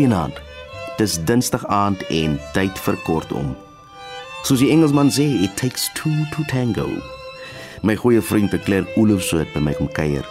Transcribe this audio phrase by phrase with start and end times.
[0.00, 0.40] Goeienaand.
[0.96, 3.50] Dis Dinsdag aand en tyd vir kortom.
[4.48, 6.86] Soos die Engelsman sê, it takes two to tango.
[7.84, 10.24] My goeie vriend Claire Olofse het by my kom kuier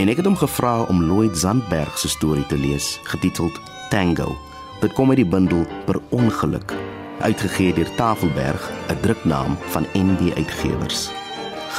[0.00, 3.60] en ek het hom gevra om Lloyd Zandberg se storie te lees, getiteld
[3.92, 4.38] Tango.
[4.80, 6.72] Dit kom uit die bundel Per ongeluk,
[7.20, 11.10] uitgegee deur Tafelberg, 'n druknaam van ND Uitgewers.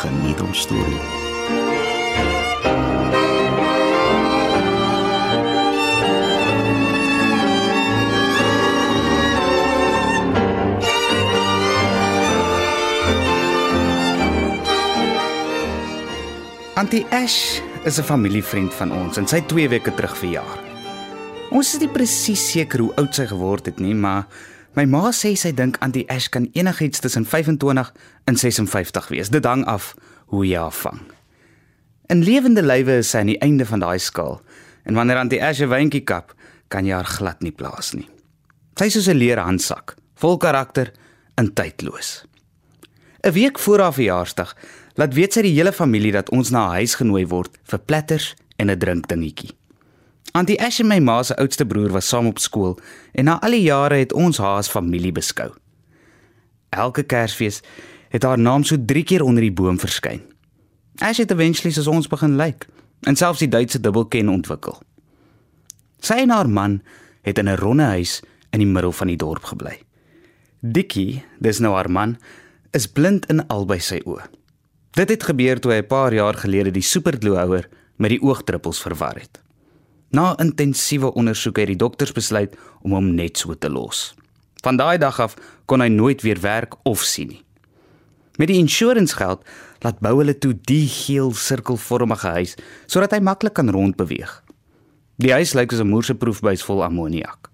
[0.03, 1.20] Geniet ons storie.
[16.81, 20.59] Auntie Ash is 'n familievriend van ons en sy het 2 weke terug verjaar.
[21.51, 24.25] Ons is nie presies seker hoe oud sy geword het nie, maar
[24.73, 27.93] my ma sê sy dink Auntie Ash kan enigiets tussen 25
[28.25, 29.29] en 56 wees.
[29.29, 31.01] Dit hang af hoe jy haar vang.
[32.09, 34.41] In lewende lywe is sy aan die einde van daai skaal
[34.83, 36.33] en wanneer Auntie Ash 'n wyntjie kap,
[36.67, 38.09] kan jy haar glad nie plaas nie.
[38.75, 40.91] Sy is soos 'n leer handsak, vol karakter
[41.37, 42.25] en tydloos.
[43.23, 44.55] 'n Week voor haar verjaarsdag
[44.95, 48.35] laat weet sy die hele familie dat ons na haar huis genooi word vir platters
[48.57, 49.55] en 'n drinkdingetjie.
[50.31, 52.79] Auntie Ash en my ma se oudste broer was saam op skool
[53.11, 55.51] en na al die jare het ons haar as familie beskou.
[56.69, 57.61] Elke Kersfees
[58.09, 60.21] het haar naam so 3 keer onder die boom verskyn.
[60.99, 62.67] Ash het eventually soos ons begin lyk
[63.07, 64.79] en selfs die Duitse dubbelken ontwikkel.
[65.99, 66.81] Sy en haar man
[67.21, 69.81] het in 'n ronde huis in die middel van die dorp gebly.
[70.61, 72.17] Dickie, dis nou haar man,
[72.71, 74.40] is blind in albei sy oë.
[74.91, 79.15] Dit het gebeur toe hy 'n paar jaar gelede die supergloehouer met die oogdruppels verwar
[79.15, 79.41] het.
[80.09, 84.13] Na intensiewe ondersoeke het die dokters besluit om hom net so te los.
[84.61, 87.43] Van daai dag af kon hy nooit weer werk of sien nie.
[88.37, 89.47] Met die insurance geld
[89.79, 92.55] laat bou hulle toe die geel sirkelvormige huis
[92.85, 94.43] sodat hy maklik kan rondbeweeg.
[95.15, 97.49] Die huis lyk soos 'n moerse proefbuis vol ammoniak.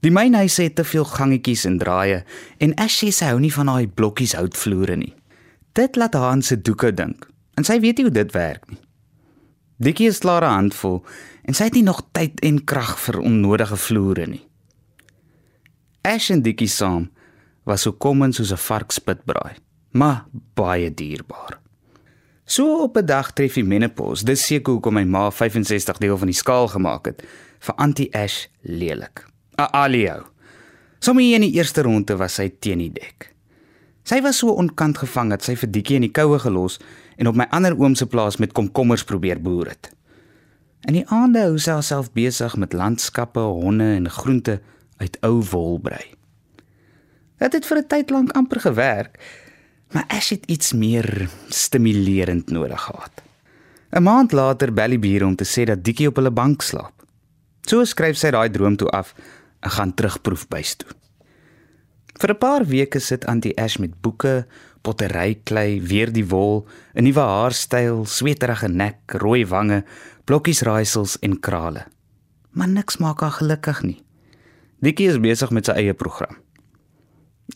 [0.00, 2.24] Die mynhuise het te veel gangetjies en draaie
[2.58, 5.19] en Ashley se hou nie van daai blokkies houtvloere nie.
[5.72, 7.28] Dit laat Hans se doeke dink.
[7.54, 8.80] En sy weet nie hoe dit werk nie.
[9.80, 11.04] Dikkie is klaar 'n handvol
[11.44, 14.44] en sy het nie nog tyd en krag vir onnodige vloere nie.
[16.02, 17.10] Ash en Dikkie saam
[17.64, 19.56] was so kom soos 'n varkspitbraai,
[19.92, 21.60] maar baie dierbaar.
[22.44, 24.24] So op 'n dag tref hy menopause.
[24.24, 27.22] Dis seker hoekom my ma 65 deel van die skaal gemaak het
[27.58, 29.26] vir Auntie Ash lelik.
[29.60, 30.26] A alio.
[30.98, 33.34] Sommige in die eerste ronde was sy teen die dek.
[34.04, 36.78] Sy was so onkant gevang dat sy vir Diekie in die koue gelos
[37.16, 39.90] en op my ander oom se plaas met komkommers probeer boer het.
[40.88, 44.60] In die aande hou sy haarself besig met landskappe, honde en groente
[45.00, 46.14] uit ou wol brei.
[47.40, 49.20] Dit het vir 'n tyd lank amper gewerk,
[49.92, 53.22] maar as dit iets meer stimulerend nodig gehad.
[53.92, 56.94] 'n Maand later bel die bure om te sê dat Diekie op hulle bank slaap.
[57.66, 59.14] So skryf sy daai droom toe af
[59.60, 60.99] en gaan terugproef bys toe.
[62.20, 64.46] Vir 'n paar weke sit Auntie Ash met boeke,
[64.82, 69.84] potteryklei, weer die wol, 'n nuwe haarstyl, sweterige nek, rooi wange,
[70.24, 71.86] blokkies raaisels en krale.
[72.50, 74.04] Maar niks maak haar gelukkig nie.
[74.80, 76.36] Dikkie is besig met sy eie program.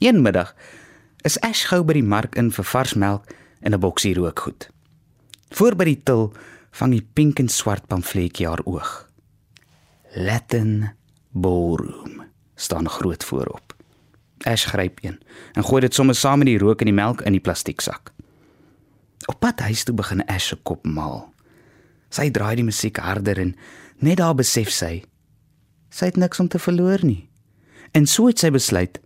[0.00, 0.54] Een middag
[1.24, 3.28] is Ash gou by die mark in vir vars melk
[3.60, 4.70] en 'n boksie rookgoed.
[5.50, 6.32] Voor by die til
[6.70, 9.08] vang die pink en swart pamfletjie haar oog.
[10.16, 10.90] Latin
[11.32, 12.24] Ballroom
[12.56, 13.73] staan groot voorop.
[14.46, 15.18] Ash gryp een
[15.54, 18.12] en gooi dit sommer saam met die rook en die melk in die plastieksak.
[19.26, 21.24] Op pad huis toe begin Ash se kop maal.
[22.10, 23.54] Sy draai die musiek harder en
[23.98, 25.02] net daar besef sy
[25.94, 27.28] sy het niks om te verloor nie.
[27.94, 28.98] En so het sy besluit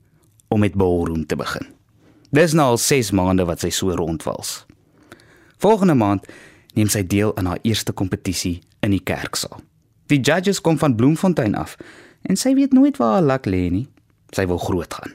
[0.49, 1.67] om met ballroom te begin.
[2.33, 4.63] Dis nou al 6 maande wat sy so rondwals.
[5.61, 6.25] Volgende maand
[6.77, 9.61] neem sy deel aan haar eerste kompetisie in die kerksaal.
[10.09, 11.77] Die judges kom van Bloemfontein af
[12.29, 13.87] en sy weet nooit waar haar lak lê nie.
[14.33, 15.13] Sy wil groot gaan.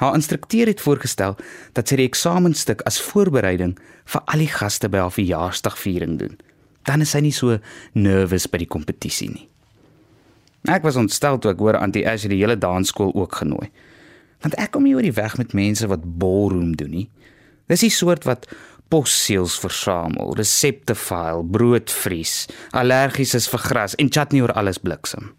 [0.00, 1.36] Haar instrukteur het voorgestel
[1.76, 3.74] dat sy die eksamenstuk as voorbereiding
[4.08, 6.38] vir al die gaste by haar verjaarsdagviering doen.
[6.88, 7.58] Dan is sy nie so
[7.92, 9.46] nervus by die kompetisie nie.
[10.72, 13.68] Ek was ontstel toe ek hoor Auntie Ash die hele dansskool ook genooi.
[14.40, 17.06] Want ek kom nie oor die weg met mense wat ballroom doen nie.
[17.68, 18.48] Dis die soort wat
[18.90, 24.80] posseels versamel, resepte file, brood vries, allergies is vir gras en chat nie oor alles
[24.82, 25.30] bliksem.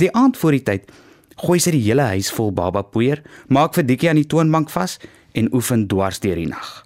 [0.00, 0.94] Die aand voor die tyd
[1.36, 4.98] gooi sy die hele huis vol baba poeier, maak vir Dikkie aan die toonbank vas
[5.36, 6.82] en oefen dwars deur die nag.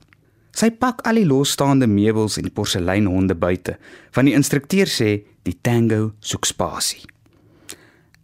[0.56, 3.76] Sy pak al die losstaande meubels en porseleinhonde buite,
[4.17, 7.06] want die instrukteur sê die tango soek spasie.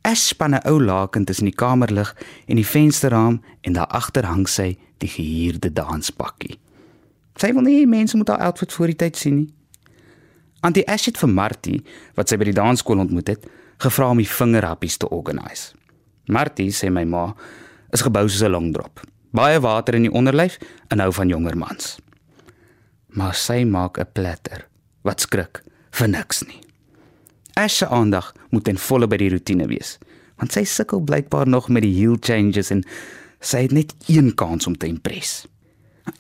[0.07, 2.15] Ash span 'n ou laken tussen die kamerlig
[2.47, 6.59] en die vensterraam en daar agter hang sy die gehuurde danspakkie.
[7.37, 9.49] Sy wil nie mense moet haar outfit voor die tyd sien nie.
[10.61, 11.83] Antie Ash het vir Martie,
[12.15, 13.47] wat sy by die dansskool ontmoet het,
[13.79, 15.75] gevra om die vingerhappies te organise.
[16.27, 17.35] Martie sê my ma
[17.95, 19.01] is gebou soos 'n longdrop.
[19.33, 20.59] Baie water in die onderlyf
[20.89, 21.99] en hou van jonger mans.
[23.09, 24.67] Maar sy maak 'n platter
[25.03, 26.61] wat skrik vir niks nie.
[27.55, 29.99] Ash se aandag moet ten volle by die rotine wees,
[30.37, 32.85] want sy sukkel blykbaar nog met die heel changes en
[33.41, 35.47] sy het net een kans om te impres.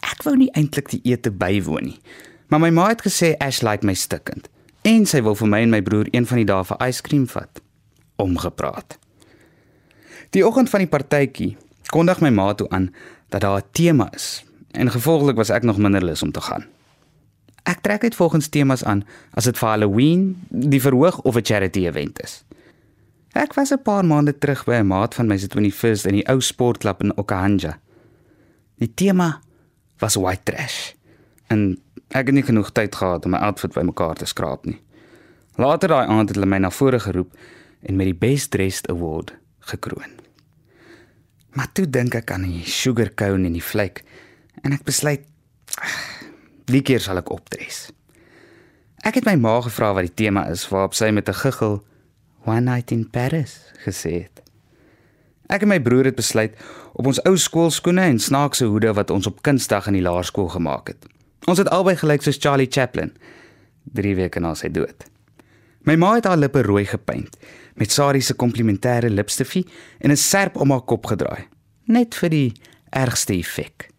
[0.03, 2.01] Ek wou nie eintlik die ete bywoon nie,
[2.49, 4.49] maar my ma het gesê Ash like my stikkend
[4.83, 7.61] en sy wil vir my en my broer een van die dae vir yskriem vat.
[8.23, 8.99] Omgepraat.
[10.31, 11.57] Die oggend van die partytjie
[11.93, 12.95] kondig my ma toe aan
[13.29, 16.65] dat daar 'n tema is en gevolglik was ek nog minder lus om te gaan.
[17.63, 21.87] Ek trek dit volgens temas aan as dit vir Halloween, die verhoog of 'n charity
[21.87, 22.45] event is.
[23.33, 26.29] Ek was 'n paar maande terug by 'n maat van my se 21st in die
[26.29, 27.79] ou sportklub in Okahanja.
[28.79, 29.41] Die tema
[29.99, 30.93] was white trash.
[31.47, 31.79] En
[32.09, 34.81] ek het nie genoeg tyd gehad om my outfit bymekaar te skraap nie.
[35.57, 37.33] Later daai aand het hulle my na vore geroep
[37.83, 39.35] en met die Best Dressed Award
[39.73, 40.13] gekroon.
[41.57, 44.05] Maar toe dink ek aan die sugar cone en die flake
[44.63, 45.25] en ek besluit
[46.71, 47.87] die keer sal ek opdres.
[49.07, 51.85] Ek het my ma gevra wat die tema is waarop sy met 'n giggel
[52.47, 54.43] One Night in Paris gesê het.
[55.49, 56.55] Ek en my broer het besluit
[56.93, 60.89] op ons ou skoolskoene en snaakse hoede wat ons op Kunsdag in die laerskool gemaak
[60.89, 61.07] het.
[61.47, 63.13] Ons het albei gelyk soos Charlie Chaplin
[63.95, 65.07] 3 weke na sy dood.
[65.87, 67.37] My ma het haar lippe rooi gepaint
[67.79, 69.67] met Sari se komplimentêre lipstifie
[69.99, 71.47] en 'n serp om haar kop gedraai,
[71.85, 72.53] net vir die
[72.91, 73.91] ergste effek.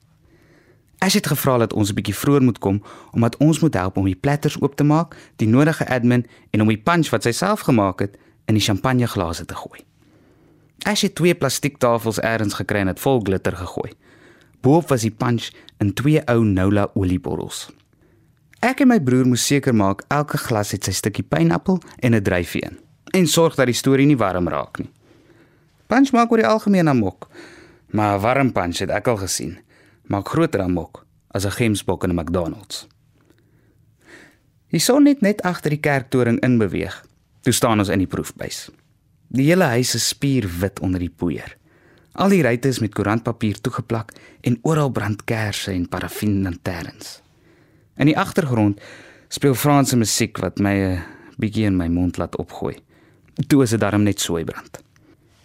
[0.99, 4.05] As dit gevra het ons 'n bietjie vroeër moet kom omdat ons moet help om
[4.05, 7.59] die platters oop te maak, die nodige admin en om die punch wat sy self
[7.59, 9.79] gemaak het in die champagneglase te gooi.
[10.83, 13.91] As jy twee plastiektafels eers gekry en dit vol glitter gegooi.
[14.61, 17.76] Boop was die punch in twee ou Nola oliebottels.
[18.59, 22.23] Ek en my broer moes seker maak elke glas het sy stukkie pineappel en 'n
[22.23, 22.77] dryfie in
[23.13, 24.89] en sorg dat die storie nie warm raak nie.
[25.87, 27.29] Punch maak oor die algemeen amok,
[27.91, 29.57] maar 'n warm punch het ek al gesien,
[30.07, 32.87] maak groter amok as 'n gemsbok in 'n McDonald's.
[34.69, 37.05] Die son het net agter die kerktoring inbeweeg.
[37.41, 38.69] Toe staan ons in die proefbuis.
[39.27, 41.57] Die hele huis is spierwit onder die poeier.
[42.11, 44.11] Al die ruitte is met koerantpapier toegeplak
[44.41, 47.21] en oral brand kersse en parafinlanterns.
[47.97, 48.81] In die agtergrond
[49.27, 51.03] speel Franse musiek wat my 'n
[51.37, 52.77] bietjie in my mond laat opgooi.
[53.47, 54.83] Toe is dit darm net sooi brand.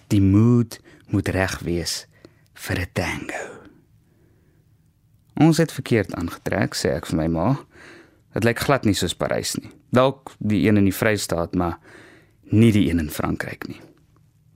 [0.09, 2.07] Die mood moet reg wees
[2.55, 3.63] vir 'n tango.
[5.35, 7.65] Ons het verkeerd aangetrek, sê ek vir my ma.
[8.33, 9.71] Dit lyk glad nie soos Parys nie.
[9.91, 11.79] Dalk die een in die Vrystaat, maar
[12.51, 13.81] nie die een in Frankryk nie.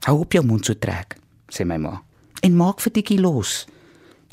[0.05, 1.17] Hou op jou mond so trek,
[1.49, 2.01] sê my ma.
[2.41, 3.65] En maak vir Tikkie los.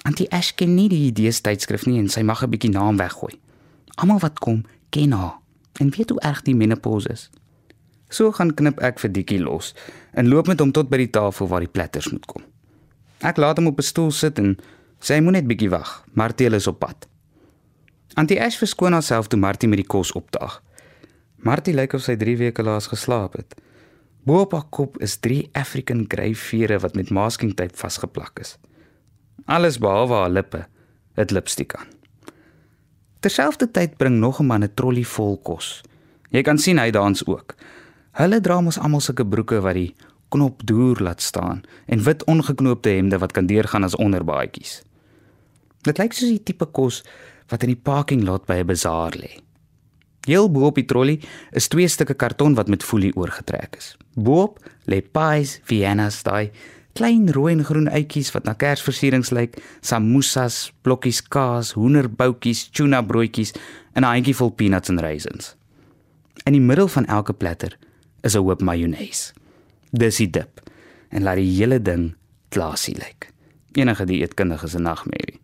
[0.02, 3.43] Antie Ash ken nie die idees tydskrif nie en sy mag 'n bietjie naam weggooi.
[3.94, 5.38] Almal wat kom, ken haar
[5.80, 7.30] en weet hoe erg die menopause is.
[8.08, 9.72] So gaan knip ek vir Dikkie los
[10.14, 12.42] en loop met hom tot by die tafel waar die platters moet kom.
[13.24, 14.56] Ek laat hom op 'n stoel sit en
[15.00, 17.08] sê hy moet net bietjie wag, Martie is op pad.
[18.14, 20.62] Antie Ash verskoon haarself toe Martie met die kos opdaag.
[21.36, 23.54] Martie lyk of sy 3 weke laas geslaap het.
[24.24, 28.56] Bo op haar kop is 3 African grey vere wat met masking tape vasgeplak is.
[29.44, 30.66] Alles behalwe haar lippe
[31.14, 31.90] het lipstik aan.
[33.24, 35.80] Terselfdertyd bring nog 'n man 'n trolly vol kos.
[36.30, 37.54] Jy kan sien hy dans ook.
[38.12, 39.94] Hulle dra mos almal sulke broeke wat die
[40.28, 44.82] knop deur laat staan en wit ongeknoopte hemde wat kan deurgaan as onderbaadjies.
[45.82, 47.02] Dit lyk soos die tipe kos
[47.48, 49.40] wat in die parking lot by 'n bazaar lê.
[50.26, 51.20] Heel bo op die trolly
[51.52, 53.96] is twee stukke karton wat met folie oorgetrek is.
[54.14, 56.50] Boop lê pies, Vienna style
[56.94, 63.54] klein rooi en groen uitjies wat na kersversierings lyk, samosas, blokkies kaas, hoenderboutjies, tuna broodjies
[63.94, 65.56] en 'n handjie vol peanuts en raisins.
[66.46, 67.78] In die middel van elke platter
[68.22, 69.32] is 'n hoop mayonnaise.
[69.90, 70.60] Dis die dip
[71.08, 72.14] en laat die hele ding
[72.48, 73.32] klasie lyk.
[73.72, 75.40] Enige dieetkundige se nagmerrie.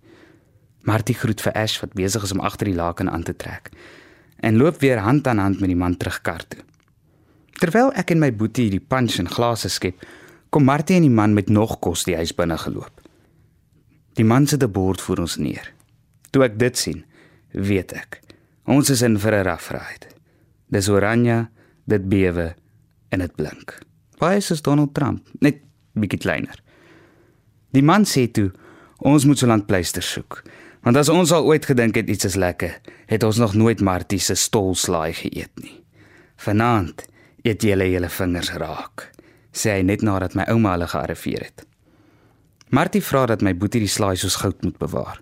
[0.82, 3.70] Martie groet vir Ash wat besig is om agter die laken aan te trek
[4.40, 6.60] en loop weer hand aan hand met die man terug kar toe.
[7.60, 10.00] Terwyl ek en my boetie die punch en glase skep,
[10.50, 13.02] kom Martie en die man met nog kos die huis binne geloop.
[14.18, 15.72] Die man sit 'n bord voor ons neer.
[16.30, 17.04] Toe ek dit sien,
[17.52, 18.20] weet ek,
[18.66, 20.06] ons is in vir 'n ride.
[20.68, 21.48] Dis oranje,
[21.86, 22.54] dit bewe
[23.08, 23.78] en dit blink.
[24.18, 25.56] Baie soos Donald Trump, net
[25.94, 26.62] bietjie kleiner.
[27.72, 28.52] Die man sê toe,
[28.98, 30.42] ons moet so lank pleister soek.
[30.82, 34.18] Want as ons al ooit gedink het iets is lekker, het ons nog nooit Martie
[34.18, 35.84] se stolslaai geëet nie.
[36.36, 37.06] Vanaand
[37.42, 39.19] eet jy julle vingers raak
[39.52, 41.64] sê hy net nadat my ouma hulle gearriveer het.
[42.70, 45.18] Martie vra dat my boetie die slaai soos goud moet bewaar.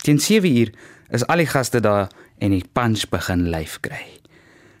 [0.00, 0.72] Teen 7 uur
[1.12, 2.08] is al die gaste daar
[2.40, 4.00] en die punch begin lyf kry.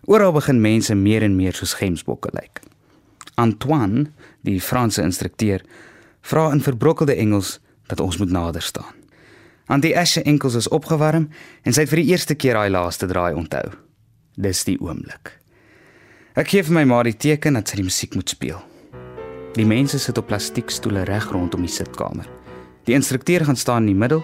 [0.08, 2.62] Oral begin mense meer en meer soos gemsbokke lyk.
[3.36, 4.06] Antoine,
[4.40, 5.60] die Franse instrukteur,
[6.22, 8.96] vra in verbrokkelde Engels dat ons moet nader staan.
[9.70, 11.28] Antie Ash se enkels is opgewarm
[11.62, 13.68] en sy het vir die eerste keer daai laaste draai onthou.
[14.40, 15.36] Dis die oomblik.
[16.34, 18.58] Ek gee vir my ma die teken dat sy die musiek moet speel.
[19.58, 22.26] Die mense sit op plastiekstoele reg rondom die sitkamer.
[22.86, 24.22] Die instrukteur gaan staan in die middel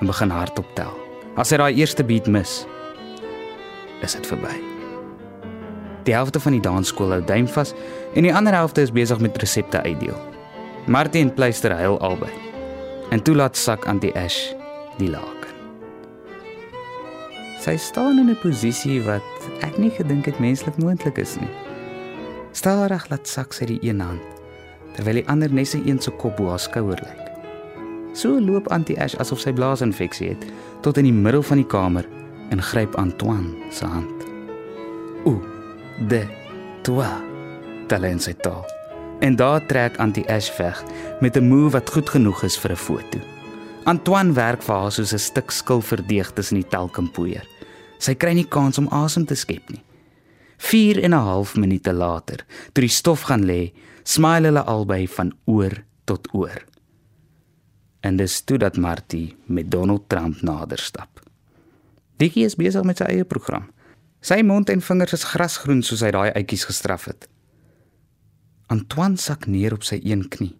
[0.00, 0.94] en begin hardop tel.
[1.36, 2.62] As hy daai eerste beat mis,
[4.00, 4.54] is dit verby.
[6.08, 7.74] Die helfte van die dansskool hou duim vas
[8.16, 10.16] en die ander helfte is besig met resepte uitdeel.
[10.88, 12.32] Martie en Pleister huil albei.
[13.12, 14.54] En toe laat sak aan die Ash
[14.96, 15.52] die laken.
[17.60, 19.22] Sy staan in 'n posisie wat
[19.60, 21.52] ek nie gedink het menslik moontlik is nie.
[22.52, 24.41] Stadig laat sak sy die een hand
[24.96, 27.14] terwyl die ander net sy een se kop bo haar skouer lê.
[28.12, 30.44] So loop Antie Ash asof sy blaasinfeksie het
[30.84, 32.08] tot in die middel van die kamer
[32.52, 34.26] en gryp Antoine se hand.
[35.24, 35.38] O,
[36.08, 36.26] de
[36.82, 37.08] toi.
[37.88, 38.64] Talent sy taal.
[39.22, 40.82] En daar trek Antie Ash weg
[41.20, 43.18] met 'n move wat goed genoeg is vir 'n foto.
[43.84, 47.46] Antoine werk vir haar soos 'n stuk skilverdeeg tussen die telkimpoeier.
[47.98, 49.82] Sy kry nie kans om asem te skep nie.
[50.62, 55.32] 4 en 'n half minute later, toe die stof gaan lê, smile hulle albei van
[55.44, 56.64] oor tot oor.
[58.00, 61.20] En dis toe dat Martie met Donald Trump nader stap.
[62.16, 63.70] Dikkie is besig met sy eie program.
[64.20, 67.28] Sy mond en vingers is grasgroen soos hy daai uitjies gestraf het.
[68.66, 70.56] Antoine sak neer op sy een knie.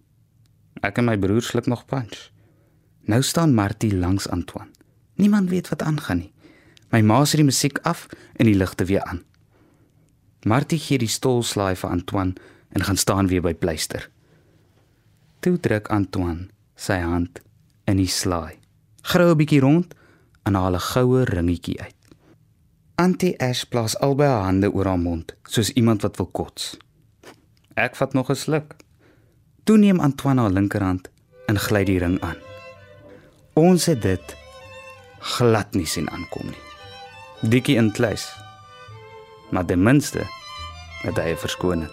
[0.82, 2.30] Ek en my broer sluk nog punch.
[3.06, 4.70] Nou staan Martie langs Antoine.
[5.14, 6.32] Niemand weet wat aangaan nie.
[6.90, 9.22] My ma sit die musiek af en die ligte weer aan.
[10.44, 12.34] Martie gee die stolslaai vir Antoine
[12.72, 14.08] en gaan staan weer by pleister.
[15.40, 17.40] Toe druk Antoine sy hand
[17.86, 18.58] in die slaai.
[19.02, 19.94] Grou 'n bietjie rond
[20.46, 21.94] en haal 'n goue ringetjie uit.
[22.94, 26.76] Auntie Ash plaas albei haar hande oor haar mond soos iemand wat wil kots.
[27.74, 28.76] Ek vat nog 'n sluk.
[29.64, 31.08] Toe neem Antoine haar linkerhand
[31.46, 32.36] en gly die ring aan.
[33.54, 34.36] Ons het dit
[35.18, 37.50] glad nie sien aankom nie.
[37.50, 38.41] Dikkie in kluis.
[39.52, 40.22] Maar ten minste
[41.02, 41.90] het hy verskoning.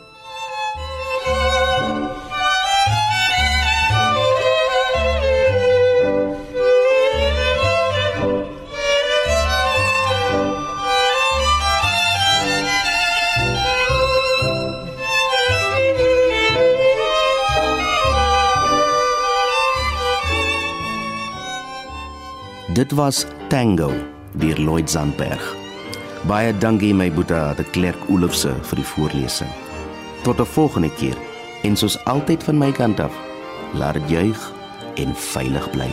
[22.73, 23.91] Dit was Tango
[24.31, 25.58] deur Lloyd Zandberg.
[26.29, 29.49] Baie dankie my boetie de Klerk Olofse vir die voorlesing.
[30.21, 31.17] Tot 'n volgende keer
[31.63, 33.13] en soos altyd van my kant af,
[33.73, 34.53] laat dit juig
[34.95, 35.89] en veilig bly.